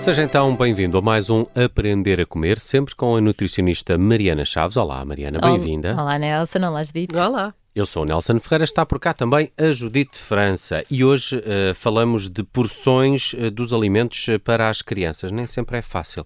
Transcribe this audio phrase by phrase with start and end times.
[0.00, 4.78] Seja então bem-vindo a mais um Aprender a Comer, sempre com a nutricionista Mariana Chaves.
[4.78, 5.94] Olá, Mariana, bem-vinda.
[5.94, 7.14] Olá, Nelson, olá, Judite.
[7.14, 7.54] Olá.
[7.74, 11.74] Eu sou o Nelson Ferreira, está por cá também a Judite França e hoje uh,
[11.74, 15.30] falamos de porções uh, dos alimentos uh, para as crianças.
[15.30, 16.24] Nem sempre é fácil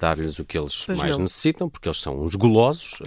[0.00, 1.24] dar-lhes o que eles pois mais não.
[1.24, 2.98] necessitam, porque eles são uns golosos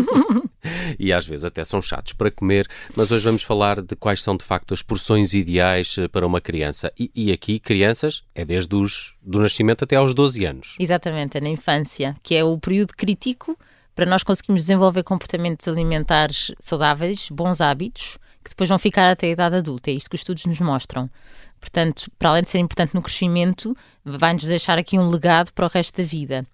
[0.98, 4.36] e às vezes até são chatos para comer, mas hoje vamos falar de quais são
[4.36, 6.92] de facto as porções ideais para uma criança.
[6.98, 10.76] E, e aqui, crianças, é desde os do nascimento até aos 12 anos.
[10.78, 13.58] Exatamente, é na infância, que é o período crítico
[13.94, 19.30] para nós conseguirmos desenvolver comportamentos alimentares saudáveis, bons hábitos, que depois vão ficar até a
[19.30, 19.90] idade adulta.
[19.90, 21.10] É isto que os estudos nos mostram.
[21.58, 25.68] Portanto, para além de ser importante no crescimento, vai-nos deixar aqui um legado para o
[25.68, 26.46] resto da vida.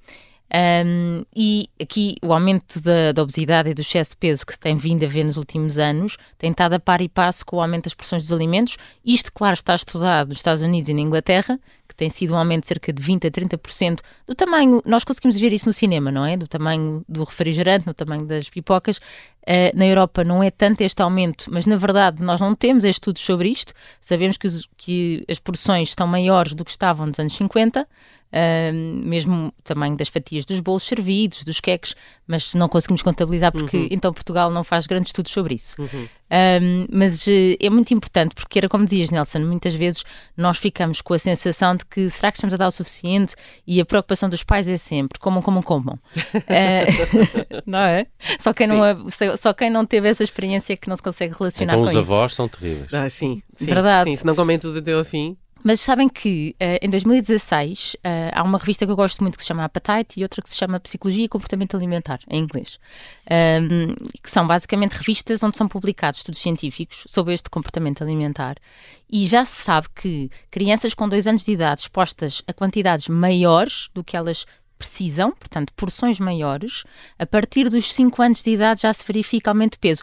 [0.54, 4.60] Um, e aqui o aumento da, da, obesidade e do excesso de peso que se
[4.60, 7.62] tem vindo a ver nos últimos anos tem estado a par e passo com o
[7.62, 8.76] aumento das porções dos alimentos.
[9.02, 11.58] Isto, claro, está estudado nos Estados Unidos e na Inglaterra,
[11.92, 15.38] que tem sido um aumento de cerca de 20% a 30% do tamanho, nós conseguimos
[15.40, 16.36] ver isso no cinema, não é?
[16.36, 18.98] Do tamanho do refrigerante, no tamanho das pipocas.
[19.42, 23.22] Uh, na Europa não é tanto este aumento, mas na verdade nós não temos estudos
[23.22, 23.72] sobre isto.
[24.00, 27.86] Sabemos que, os, que as porções estão maiores do que estavam nos anos 50, uh,
[28.72, 31.94] mesmo o tamanho das fatias dos bolos servidos, dos queques,
[32.26, 33.88] mas não conseguimos contabilizar porque uhum.
[33.90, 35.80] então Portugal não faz grandes estudos sobre isso.
[35.80, 36.08] Uhum.
[36.32, 37.30] Um, mas uh,
[37.60, 40.02] é muito importante porque era como dizias, Nelson, muitas vezes
[40.34, 43.34] nós ficamos com a sensação de que será que estamos a dar o suficiente
[43.66, 45.98] e a preocupação dos pais é sempre comam, comam, comam.
[46.16, 48.06] uh, não é?
[48.38, 48.80] Só quem não,
[49.36, 51.98] só quem não teve essa experiência é que não se consegue relacionar então, com isso.
[51.98, 52.94] Então os avós são terríveis.
[52.94, 53.66] Ah, sim, sim.
[53.66, 54.08] Verdade.
[54.08, 55.36] Sim, se não comem tudo até ao fim.
[55.64, 59.36] Mas sabem que uh, em 2016 uh, eh, há uma revista que eu gosto muito
[59.36, 62.80] que se chama Appetite e outra que se chama Psicologia e Comportamento Alimentar, em inglês.
[63.30, 68.56] Um, que são basicamente revistas onde são publicados estudos científicos sobre este comportamento alimentar.
[69.08, 73.88] E já se sabe que crianças com dois anos de idade expostas a quantidades maiores
[73.94, 74.46] do que elas
[74.82, 76.82] precisam, portanto, porções maiores,
[77.16, 80.02] a partir dos 5 anos de idade já se verifica aumento de peso.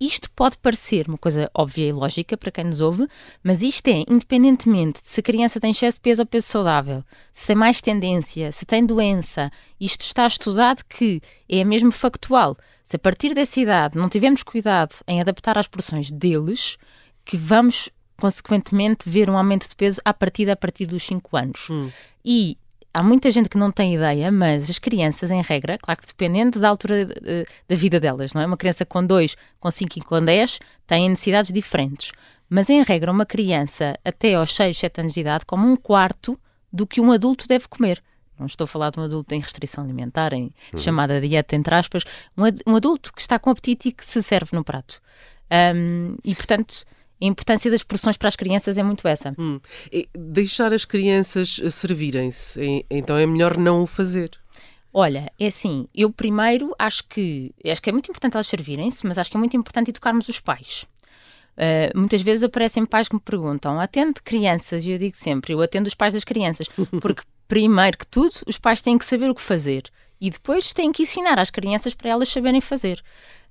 [0.00, 3.08] Isto pode parecer uma coisa óbvia e lógica para quem nos ouve,
[3.42, 7.02] mas isto é independentemente de se a criança tem excesso de peso ou peso saudável,
[7.32, 9.50] se tem mais tendência, se tem doença,
[9.80, 12.56] isto está estudado que é mesmo factual.
[12.84, 16.78] Se a partir dessa idade não tivermos cuidado em adaptar às porções deles,
[17.24, 21.70] que vamos consequentemente ver um aumento de peso a partir a partir dos 5 anos.
[21.70, 21.90] Hum.
[22.24, 22.56] E
[22.92, 26.58] há muita gente que não tem ideia, mas as crianças, em regra, claro que dependendo
[26.58, 28.46] da altura de, da vida delas, não é?
[28.46, 32.12] Uma criança com 2, com 5 e com 10 têm necessidades diferentes.
[32.48, 36.38] Mas, em regra, uma criança até aos 6, 7 anos de idade come um quarto
[36.72, 38.02] do que um adulto deve comer.
[38.38, 40.78] Não estou a falar de um adulto em restrição alimentar, em uhum.
[40.78, 42.04] chamada dieta, entre aspas.
[42.36, 45.00] Um, um, adulto que está com apetite e que se serve no prato.
[45.74, 46.84] Um, e, portanto,
[47.20, 49.34] a importância das porções para as crianças é muito essa.
[49.38, 49.60] Hum.
[50.16, 54.30] Deixar as crianças eh, servirem-se, então é melhor não o fazer.
[54.92, 59.18] Olha, é assim, eu primeiro acho que acho que é muito importante elas servirem-se, mas
[59.18, 60.86] acho que é muito importante educarmos os pais.
[61.56, 64.86] Uh, muitas vezes aparecem pais que me perguntam: atende crianças?
[64.86, 66.68] E eu digo sempre: eu atendo os pais das crianças,
[67.02, 69.84] porque primeiro que tudo, os pais têm que saber o que fazer
[70.20, 73.02] e depois têm que ensinar às crianças para elas saberem fazer.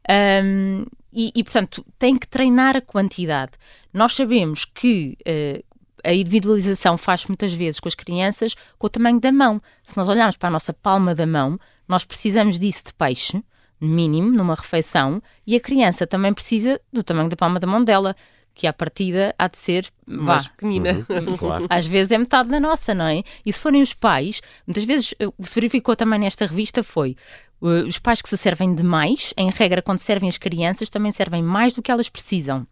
[0.10, 3.53] Um, e, e, portanto, tem que treinar a quantidade.
[3.94, 5.63] Nós sabemos que uh,
[6.03, 9.62] a individualização faz muitas vezes com as crianças com o tamanho da mão.
[9.84, 13.44] Se nós olharmos para a nossa palma da mão, nós precisamos disso de peixe,
[13.79, 18.16] mínimo, numa refeição, e a criança também precisa do tamanho da palma da mão dela
[18.57, 21.06] que à partida há de ser mais vá, pequenina.
[21.07, 21.68] Uhum, claro.
[21.69, 23.22] Às vezes é metade da nossa, não é?
[23.45, 27.16] E se forem os pais, muitas vezes o que se verificou também nesta revista foi
[27.62, 31.44] uh, os pais que se servem demais, em regra, quando servem as crianças, também servem
[31.44, 32.66] mais do que elas precisam.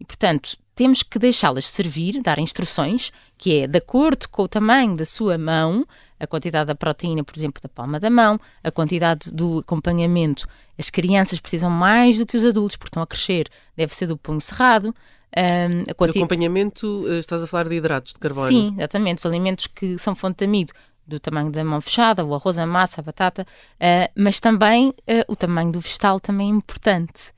[0.00, 4.96] E, portanto, temos que deixá-las servir, dar instruções, que é de acordo com o tamanho
[4.96, 5.86] da sua mão,
[6.18, 10.48] a quantidade da proteína, por exemplo, da palma da mão, a quantidade do acompanhamento.
[10.78, 14.16] As crianças precisam mais do que os adultos, porque estão a crescer, deve ser do
[14.16, 14.94] punho cerrado.
[15.36, 16.18] Um, quanti...
[16.18, 18.48] acompanhamento, eh, estás a falar de hidratos de carbono?
[18.48, 19.18] Sim, exatamente.
[19.18, 20.72] Os alimentos que são fonte de amido,
[21.10, 24.94] do tamanho da mão fechada, o arroz, a massa, a batata, uh, mas também uh,
[25.28, 27.32] o tamanho do vegetal também é importante.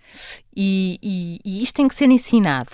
[0.55, 2.71] E, e, e isto tem que ser ensinado.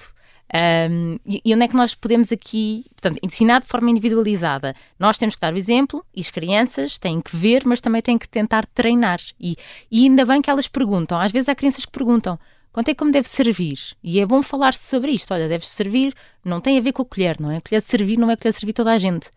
[0.90, 4.74] Um, e, onde é que nós podemos aqui, portanto, ensinar de forma individualizada?
[4.98, 8.18] Nós temos que dar o exemplo e as crianças têm que ver, mas também têm
[8.18, 9.20] que tentar treinar.
[9.38, 9.56] E,
[9.90, 11.20] e ainda bem que elas perguntam.
[11.20, 12.38] Às vezes há crianças que perguntam
[12.72, 13.78] quanto é como deve servir?
[14.02, 15.34] E é bom falar-se sobre isto.
[15.34, 16.14] Olha, deves servir,
[16.44, 17.56] não tem a ver com a colher, não é?
[17.58, 19.30] A colher de servir não é a colher de servir toda a gente.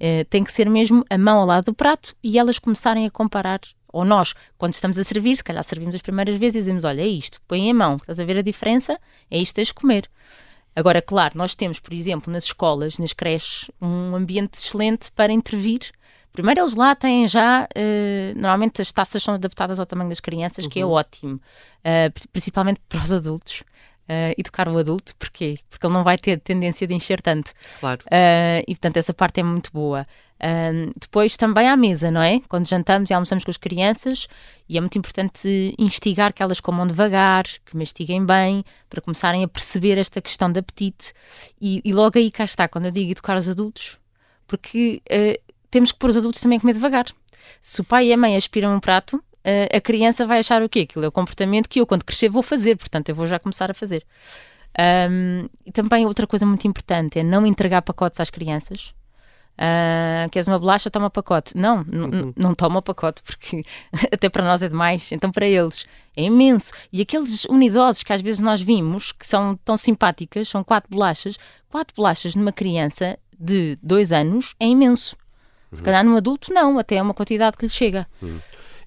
[0.00, 3.10] Uh, tem que ser mesmo a mão ao lado do prato e elas começarem a
[3.10, 3.60] comparar
[3.92, 7.02] ou nós, quando estamos a servir, se calhar servimos as primeiras vezes e dizemos: Olha,
[7.02, 8.98] é isto, põe a mão, estás a ver a diferença?
[9.30, 10.08] É isto que tens de comer.
[10.74, 15.80] Agora, claro, nós temos, por exemplo, nas escolas, nas creches, um ambiente excelente para intervir.
[16.32, 20.64] Primeiro, eles lá têm já, uh, normalmente as taças são adaptadas ao tamanho das crianças,
[20.64, 20.70] uhum.
[20.70, 20.92] que é uhum.
[20.92, 23.64] ótimo, uh, principalmente para os adultos.
[24.10, 25.60] Uh, educar o adulto, porquê?
[25.70, 27.52] Porque ele não vai ter tendência de encher tanto.
[27.78, 28.00] Claro.
[28.06, 30.04] Uh, e portanto, essa parte é muito boa.
[30.40, 32.40] Uh, depois também à mesa, não é?
[32.48, 34.26] Quando jantamos e almoçamos com as crianças,
[34.68, 39.48] e é muito importante instigar que elas comam devagar, que mastiguem bem, para começarem a
[39.48, 41.12] perceber esta questão de apetite.
[41.60, 43.96] E, e logo aí cá está, quando eu digo educar os adultos,
[44.44, 45.00] porque
[45.70, 47.06] temos que pôr os adultos também a comer devagar.
[47.62, 49.22] Se o pai e a mãe aspiram um prato,
[49.74, 50.80] a criança vai achar o quê?
[50.80, 53.70] Aquilo é o comportamento que eu, quando crescer, vou fazer, portanto, eu vou já começar
[53.70, 54.04] a fazer.
[54.78, 58.94] Um, e também outra coisa muito importante é não entregar pacotes às crianças.
[59.60, 61.56] Uh, queres uma bolacha, toma pacote.
[61.56, 62.32] Não, uhum.
[62.36, 63.62] não toma pacote, porque
[64.10, 65.12] até para nós é demais.
[65.12, 65.84] Então, para eles
[66.16, 66.72] é imenso.
[66.92, 71.38] E aqueles unidosos que às vezes nós vimos, que são tão simpáticas, são quatro bolachas.
[71.68, 75.16] Quatro bolachas numa criança de dois anos é imenso.
[75.72, 75.84] Se uhum.
[75.84, 78.06] calhar num adulto, não, até é uma quantidade que lhe chega.
[78.22, 78.40] Uhum.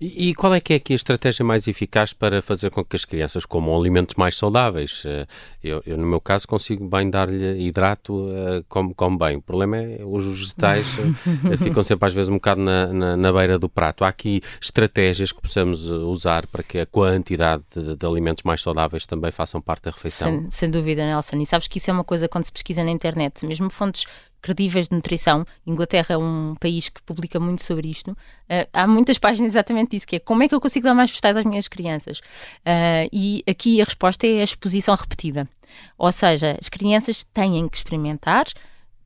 [0.03, 2.97] E, e, qual é que é aqui a estratégia mais eficaz para fazer com que
[2.97, 5.01] as crianças comam alimentos mais saudáveis?
[5.05, 5.25] Eh,
[5.63, 8.27] eu, eu no meu caso, consigo bem dar-lhe hidrato,
[8.67, 9.37] como, como bem.
[9.37, 13.31] O problema é os vegetais uh, ficam sempre às vezes um bocado na, na, na,
[13.31, 14.03] beira do prato.
[14.03, 19.05] Há aqui estratégias que possamos usar para que a quantidade de, de alimentos mais saudáveis
[19.05, 20.27] também façam parte da refeição?
[20.27, 21.37] Sem, sem dúvida, Nelson.
[21.37, 24.05] E sabes que isso é uma coisa quando se pesquisa na internet, mesmo fontes
[24.43, 25.45] credíveis de nutrição.
[25.65, 28.11] Inglaterra é um país que publica muito sobre isto.
[28.11, 31.09] Uh, há muitas páginas exatamente disso, que é como é que eu consigo dar mais
[31.09, 32.19] vegetais às minhas crianças?
[32.19, 35.49] Uh, e aqui a resposta é a exposição repetida.
[35.97, 38.45] Ou seja, as crianças têm que experimentar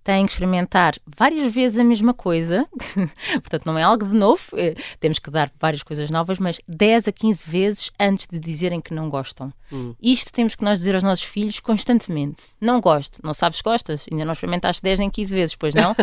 [0.08, 2.66] têm que experimentar várias vezes a mesma coisa,
[3.44, 7.10] portanto não é algo de novo, eh, temos que dar várias coisas novas, mas 10
[7.10, 9.52] a 15 vezes antes de dizerem que não gostam.
[9.70, 9.94] Hum.
[10.02, 12.46] Isto temos que nós dizer aos nossos filhos constantemente.
[12.62, 15.94] Não gosto, não sabes que gostas, ainda não experimentaste 10 nem 15 vezes, pois não?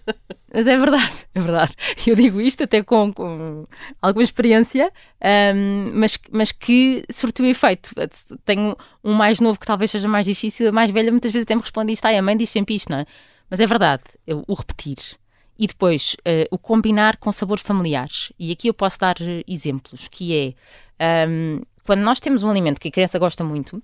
[0.56, 1.74] mas é verdade, é verdade.
[2.06, 3.66] Eu digo isto até com, com
[4.00, 4.90] alguma experiência,
[5.54, 7.94] um, mas, mas que surtiu efeito.
[8.42, 8.74] Tenho
[9.04, 11.60] um mais novo que talvez seja mais difícil, a mais velha muitas vezes até me
[11.60, 13.06] responde isto, ai, a mãe diz sempre isto, não é?
[13.50, 14.96] Mas é verdade, o repetir.
[15.58, 18.32] E depois, uh, o combinar com sabores familiares.
[18.38, 20.56] E aqui eu posso dar eh, exemplos, que
[20.98, 23.82] é, um, quando nós temos um alimento que a criança gosta muito,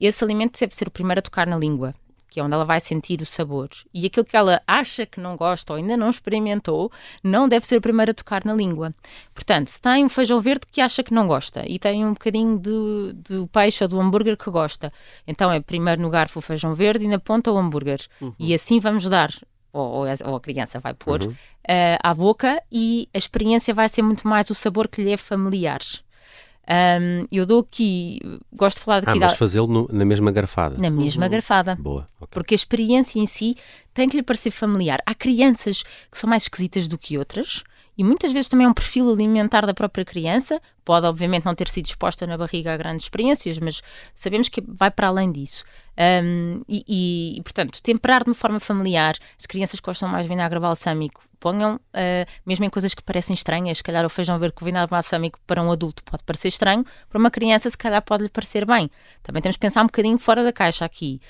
[0.00, 1.94] esse alimento deve ser o primeiro a tocar na língua
[2.28, 3.68] que é onde ela vai sentir o sabor.
[3.92, 6.90] E aquilo que ela acha que não gosta ou ainda não experimentou,
[7.22, 8.94] não deve ser o primeiro a tocar na língua.
[9.34, 12.58] Portanto, se tem um feijão verde que acha que não gosta e tem um bocadinho
[12.58, 14.92] do, do peixe ou do hambúrguer que gosta,
[15.26, 18.00] então é primeiro no garfo o feijão verde e na ponta o hambúrguer.
[18.20, 18.34] Uhum.
[18.38, 19.30] E assim vamos dar
[19.76, 20.04] ou,
[20.36, 21.30] a criança vai pôr, uhum.
[21.30, 25.16] uh, à boca e a experiência vai ser muito mais o sabor que lhe é
[25.16, 25.80] familiar.
[26.68, 28.20] Um, eu dou aqui,
[28.52, 29.18] gosto de falar daqui.
[29.18, 29.38] Ah, mas da...
[29.38, 30.76] fazê-lo na mesma garfada.
[30.78, 31.30] Na mesma uhum.
[31.30, 31.76] garfada.
[31.76, 32.06] Boa.
[32.20, 32.28] Okay.
[32.32, 33.56] Porque a experiência em si
[33.94, 35.00] tem que lhe parecer familiar.
[35.06, 37.62] Há crianças que são mais esquisitas do que outras.
[37.96, 40.60] E muitas vezes também é um perfil alimentar da própria criança.
[40.86, 43.82] Pode, obviamente, não ter sido exposta na barriga a grandes experiências, mas
[44.14, 45.64] sabemos que vai para além disso.
[45.98, 49.16] Um, e, e, portanto, temperar de uma forma familiar.
[49.38, 53.78] As crianças gostam mais de vinagre balsâmico ponham, uh, mesmo em coisas que parecem estranhas,
[53.78, 57.18] se calhar o feijão verde com vinagre balsâmico para um adulto pode parecer estranho, para
[57.18, 58.90] uma criança se calhar pode lhe parecer bem.
[59.22, 61.20] Também temos que pensar um bocadinho fora da caixa aqui.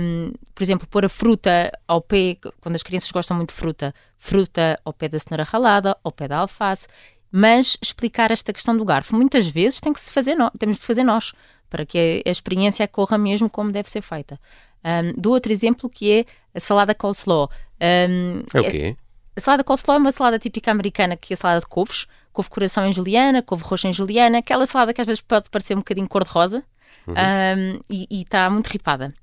[0.00, 3.94] Um, por exemplo, pôr a fruta ao pé, quando as crianças gostam muito de fruta,
[4.18, 6.88] fruta ao pé da cenoura ralada, ao pé da alface,
[7.32, 9.16] mas explicar esta questão do garfo.
[9.16, 11.32] Muitas vezes tem que se fazer no, temos de fazer nós,
[11.70, 14.38] para que a experiência corra mesmo como deve ser feita.
[14.84, 16.24] Um, do outro exemplo que é
[16.54, 17.48] a salada coleslaw.
[17.80, 18.96] Um, é o quê?
[19.34, 22.50] A salada coleslaw é uma salada típica americana que é a salada de couves, couve
[22.50, 25.78] coração em juliana, couve roxa em juliana, aquela salada que às vezes pode parecer um
[25.78, 26.62] bocadinho cor-de-rosa
[27.06, 27.14] uhum.
[27.14, 29.14] um, e está muito ripada.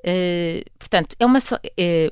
[0.00, 1.42] Uh, portanto, é uma, uh,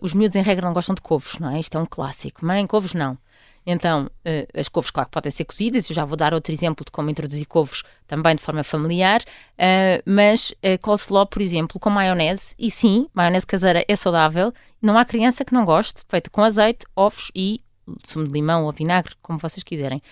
[0.00, 1.60] os miúdos em regra não gostam de couves, não é?
[1.60, 2.44] Isto é um clássico.
[2.44, 3.18] Mãe, couves não.
[3.64, 6.84] Então, uh, as couves, claro que podem ser cozidas, eu já vou dar outro exemplo
[6.84, 11.88] de como introduzir couves também de forma familiar, uh, mas uh, coleslaw, por exemplo, com
[11.88, 16.42] maionese, e sim, maionese caseira é saudável, não há criança que não goste, feita com
[16.42, 17.62] azeite, ovos e
[18.04, 20.02] sumo de limão ou vinagre, como vocês quiserem,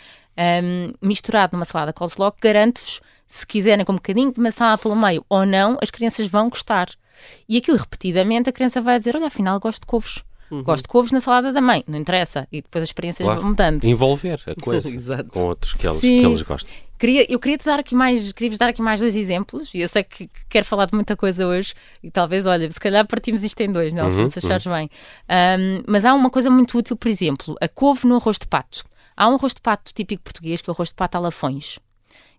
[1.00, 5.46] misturado numa salada coleslaw, garanto-vos, se quiserem com um bocadinho de maçã pelo meio ou
[5.46, 6.88] não, as crianças vão gostar.
[7.48, 10.24] E aquilo repetidamente a criança vai dizer, olha, afinal gosto de couves.
[10.50, 10.62] Uhum.
[10.62, 12.46] Gosto de couves na salada da mãe, não interessa.
[12.50, 13.40] E depois as experiências claro.
[13.40, 13.84] vão mudando.
[13.84, 16.74] Envolver a coisa com outros que eles, que eles gostam.
[16.98, 19.88] Queria, eu queria te dar aqui mais, queria-vos dar aqui mais dois exemplos, e eu
[19.88, 23.42] sei que, que quero falar de muita coisa hoje, e talvez, olha, se calhar partimos
[23.42, 24.72] isto em dois, Nelson, uhum, se achares uhum.
[24.74, 24.90] bem.
[25.26, 28.84] Um, mas há uma coisa muito útil, por exemplo, a couve no arroz de pato.
[29.16, 31.78] Há um arroz de pato típico português, que é o arroz de pato a lafões,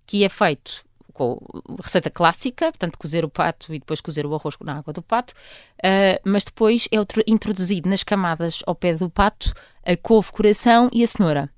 [0.05, 0.83] que é feito
[1.21, 1.37] com
[1.83, 5.33] receita clássica, portanto, cozer o pato e depois cozer o arroz na água do pato,
[5.77, 6.97] uh, mas depois é
[7.27, 9.53] introduzido nas camadas ao pé do pato
[9.85, 11.49] a couve, coração e a cenoura.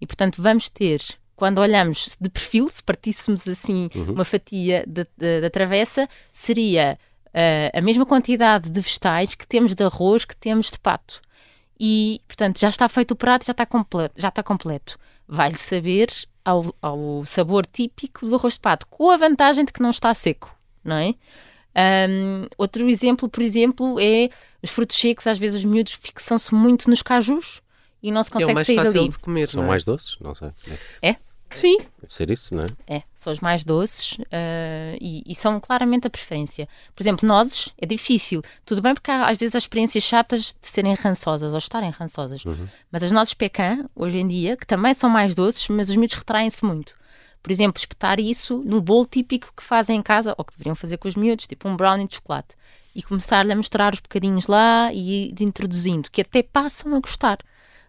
[0.00, 1.00] E, portanto, vamos ter
[1.36, 4.14] quando olhamos de perfil, se partíssemos assim uhum.
[4.14, 10.24] uma fatia da travessa, seria uh, a mesma quantidade de vegetais que temos de arroz
[10.24, 11.20] que temos de pato.
[11.78, 14.14] E, portanto, já está feito o prato, já está completo.
[14.16, 14.98] Já está completo.
[15.26, 16.08] Vai-lhe saber
[16.44, 20.12] ao, ao, sabor típico do arroz de pato, com a vantagem de que não está
[20.12, 20.54] seco,
[20.84, 21.14] não é?
[22.08, 24.28] Um, outro exemplo, por exemplo, é
[24.62, 25.26] os frutos secos.
[25.26, 27.60] Às vezes os miúdos fixam-se muito nos cajus
[28.02, 29.08] e não se consegue é o mais sair fácil dali.
[29.08, 29.66] De comer, São é?
[29.66, 30.16] mais doces?
[30.20, 30.50] Não sei.
[31.02, 31.16] É?
[31.56, 31.78] Sim.
[31.78, 32.96] Deve ser isso, não é?
[32.96, 36.68] É, são os mais doces uh, e, e, são claramente a preferência.
[36.94, 38.42] Por exemplo, nozes é difícil.
[38.64, 42.44] Tudo bem porque há às vezes as experiências chatas de serem rançosas ou estarem rançosas.
[42.44, 42.66] Uhum.
[42.90, 46.14] Mas as nozes pecan, hoje em dia, que também são mais doces, mas os miúdos
[46.14, 46.94] retraem-se muito.
[47.42, 50.96] Por exemplo, espetar isso no bolo típico que fazem em casa, ou que deveriam fazer
[50.96, 52.56] com os miúdos, tipo um brownie de chocolate.
[52.94, 57.38] E começar-lhe a mostrar os bocadinhos lá e ir introduzindo, que até passam a gostar.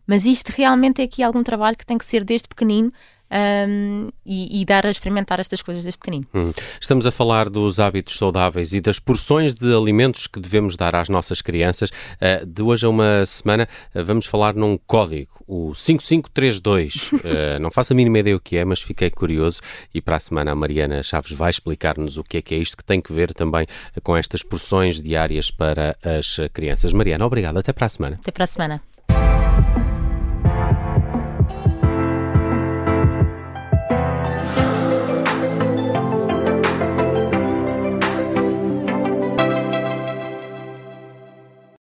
[0.06, 2.92] Mas isto realmente é aqui algum trabalho que tem que ser desde pequenino
[3.36, 6.26] um, e, e, dar a experimentar estas coisas desde pequenino.
[6.34, 6.52] Hum.
[6.80, 11.10] Estamos a falar dos hábitos saudáveis e das porções de alimentos que devemos dar às
[11.10, 11.90] nossas crianças.
[11.90, 17.12] Uh, de hoje a uma semana uh, vamos falar num código, o 5532.
[17.12, 19.62] uh, não faço a mínima ideia o que é, mas fiquei curioso
[19.94, 22.78] e para a semana a Mariana Chaves vai explicar-nos o que é que é isto
[22.78, 23.68] que tem que ver também
[24.04, 26.94] com estas porções diárias para as crianças.
[26.94, 27.58] Mariana, obrigado.
[27.58, 28.18] Até para a semana.
[28.22, 28.82] Até para a semana.